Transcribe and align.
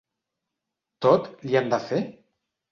Tot, 1.07 1.29
li 1.45 1.61
han 1.61 1.71
de 1.77 1.83
fer? 1.87 2.05